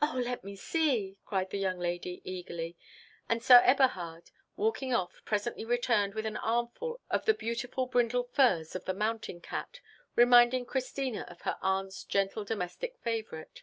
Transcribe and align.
"O 0.00 0.20
let 0.20 0.42
me 0.42 0.56
see," 0.56 1.18
cried 1.24 1.50
the 1.50 1.56
young 1.56 1.78
lady 1.78 2.20
eagerly; 2.24 2.76
and 3.28 3.40
Sir 3.40 3.62
Eberhard, 3.64 4.32
walking 4.56 4.92
off, 4.92 5.24
presently 5.24 5.64
returned 5.64 6.14
with 6.14 6.26
an 6.26 6.36
armful 6.36 7.00
of 7.08 7.26
the 7.26 7.32
beautiful 7.34 7.86
brindled 7.86 8.32
furs 8.32 8.74
of 8.74 8.86
the 8.86 8.92
mountain 8.92 9.40
cat, 9.40 9.78
reminding 10.16 10.66
Christina 10.66 11.24
of 11.28 11.42
her 11.42 11.58
aunt's 11.62 12.02
gentle 12.02 12.42
domestic 12.44 12.98
favourite. 12.98 13.62